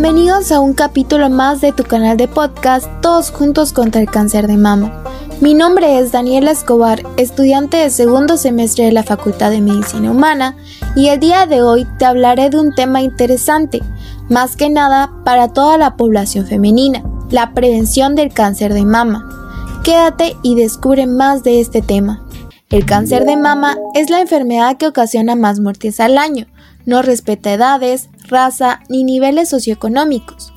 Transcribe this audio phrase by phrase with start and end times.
[0.00, 4.46] Bienvenidos a un capítulo más de tu canal de podcast Todos juntos contra el cáncer
[4.46, 5.02] de mama.
[5.40, 10.56] Mi nombre es Daniela Escobar, estudiante de segundo semestre de la Facultad de Medicina Humana,
[10.94, 13.82] y el día de hoy te hablaré de un tema interesante,
[14.28, 19.28] más que nada para toda la población femenina, la prevención del cáncer de mama.
[19.82, 22.24] Quédate y descubre más de este tema.
[22.70, 26.46] El cáncer de mama es la enfermedad que ocasiona más muertes al año,
[26.86, 30.52] no respeta edades, raza ni niveles socioeconómicos.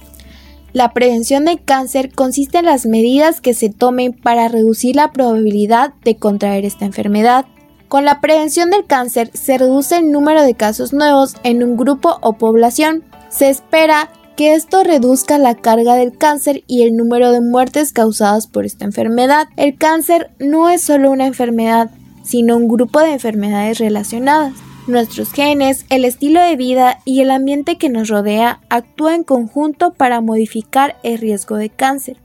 [0.73, 5.94] La prevención del cáncer consiste en las medidas que se tomen para reducir la probabilidad
[6.05, 7.45] de contraer esta enfermedad.
[7.89, 12.20] Con la prevención del cáncer se reduce el número de casos nuevos en un grupo
[12.21, 13.03] o población.
[13.27, 18.47] Se espera que esto reduzca la carga del cáncer y el número de muertes causadas
[18.47, 19.49] por esta enfermedad.
[19.58, 21.91] El cáncer no es solo una enfermedad,
[22.23, 24.53] sino un grupo de enfermedades relacionadas.
[24.88, 29.94] Nuestros genes, el estilo de vida y el ambiente que nos rodea actúan en conjunto
[29.94, 32.17] para modificar el riesgo de cáncer,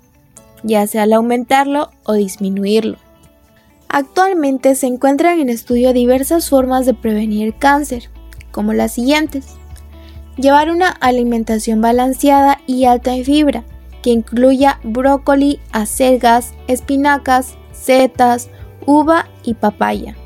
[0.63, 2.97] ya sea al aumentarlo o disminuirlo.
[3.89, 8.09] Actualmente se encuentran en estudio diversas formas de prevenir el cáncer,
[8.53, 9.49] como las siguientes.
[10.39, 13.65] Llevar una alimentación balanceada y alta en fibra,
[14.03, 18.49] que incluya brócoli, acelgas, espinacas, setas,
[18.87, 20.17] uva y papaya.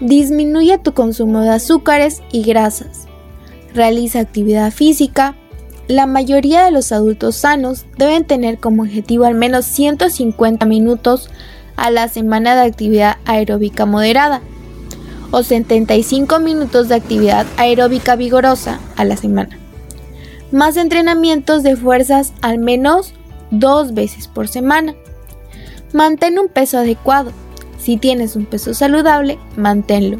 [0.00, 3.06] Disminuye tu consumo de azúcares y grasas.
[3.74, 5.36] Realiza actividad física.
[5.88, 11.30] La mayoría de los adultos sanos deben tener como objetivo al menos 150 minutos
[11.76, 14.40] a la semana de actividad aeróbica moderada
[15.30, 19.58] o 75 minutos de actividad aeróbica vigorosa a la semana.
[20.52, 23.12] Más entrenamientos de fuerzas al menos
[23.50, 24.94] dos veces por semana.
[25.92, 27.32] Mantén un peso adecuado.
[27.84, 30.16] Si tienes un peso saludable, manténlo.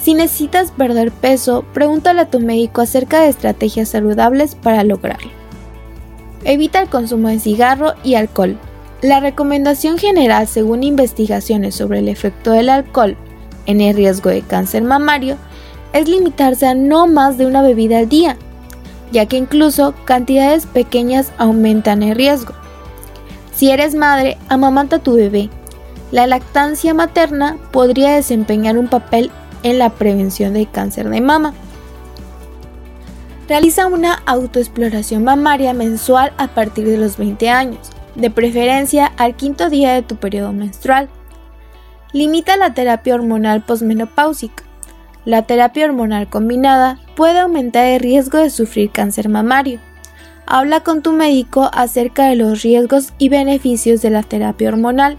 [0.00, 5.32] Si necesitas perder peso, pregúntale a tu médico acerca de estrategias saludables para lograrlo.
[6.44, 8.56] Evita el consumo de cigarro y alcohol.
[9.02, 13.16] La recomendación general según investigaciones sobre el efecto del alcohol
[13.66, 15.38] en el riesgo de cáncer mamario
[15.92, 18.36] es limitarse a no más de una bebida al día,
[19.10, 22.54] ya que incluso cantidades pequeñas aumentan el riesgo.
[23.52, 25.50] Si eres madre, amamanta a tu bebé
[26.10, 29.30] la lactancia materna podría desempeñar un papel
[29.62, 31.54] en la prevención del cáncer de mama.
[33.48, 39.70] Realiza una autoexploración mamaria mensual a partir de los 20 años, de preferencia al quinto
[39.70, 41.08] día de tu periodo menstrual.
[42.12, 44.64] Limita la terapia hormonal posmenopáusica.
[45.24, 49.78] La terapia hormonal combinada puede aumentar el riesgo de sufrir cáncer mamario.
[50.46, 55.18] Habla con tu médico acerca de los riesgos y beneficios de la terapia hormonal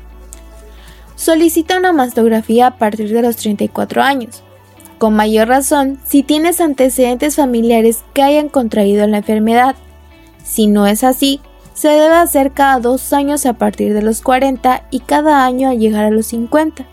[1.19, 4.41] solicita una mastografía a partir de los 34 años.
[4.97, 9.75] Con mayor razón si tienes antecedentes familiares que hayan contraído la enfermedad.
[10.45, 11.41] Si no es así,
[11.73, 15.77] se debe hacer cada dos años a partir de los 40 y cada año al
[15.77, 16.85] llegar a los 50.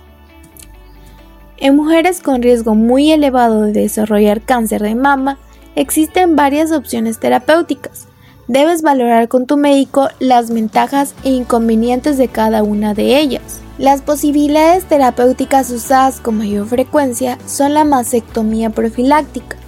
[1.59, 5.39] En mujeres con riesgo muy elevado de desarrollar cáncer de mama,
[5.77, 8.09] existen varias opciones terapéuticas.
[8.49, 13.63] Debes valorar con tu médico las ventajas e inconvenientes de cada una de ellas.
[13.79, 19.59] Las posibilidades terapéuticas usadas con mayor frecuencia son la mastectomía profiláctica,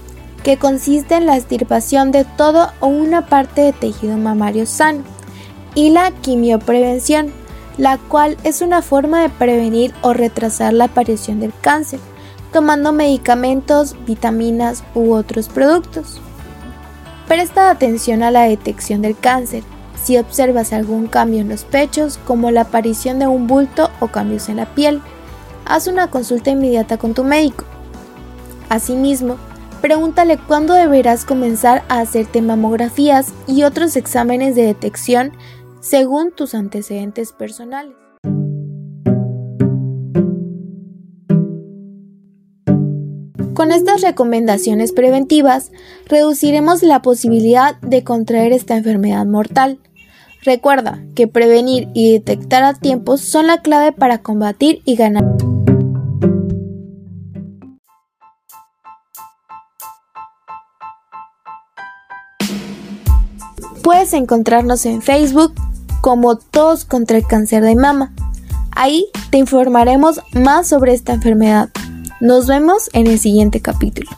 [0.42, 5.02] que consiste en la extirpación de todo o una parte de tejido mamario sano,
[5.74, 7.30] y la quimioprevención,
[7.76, 12.00] la cual es una forma de prevenir o retrasar la aparición del cáncer,
[12.50, 16.18] tomando medicamentos, vitaminas u otros productos.
[17.26, 19.64] Presta atención a la detección del cáncer
[20.02, 24.48] si observas algún cambio en los pechos, como la aparición de un bulto o cambios
[24.48, 25.00] en la piel,
[25.64, 27.64] haz una consulta inmediata con tu médico.
[28.68, 29.36] Asimismo,
[29.80, 35.32] pregúntale cuándo deberás comenzar a hacerte mamografías y otros exámenes de detección
[35.80, 37.94] según tus antecedentes personales.
[43.58, 45.72] Con estas recomendaciones preventivas,
[46.06, 49.80] reduciremos la posibilidad de contraer esta enfermedad mortal.
[50.42, 55.24] Recuerda que prevenir y detectar a tiempo son la clave para combatir y ganar.
[63.82, 65.54] Puedes encontrarnos en Facebook
[66.00, 68.12] como Todos contra el cáncer de mama.
[68.70, 71.70] Ahí te informaremos más sobre esta enfermedad.
[72.20, 74.10] Nos vemos en el siguiente capítulo.